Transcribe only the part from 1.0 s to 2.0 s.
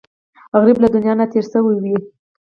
نه تېر شوی وي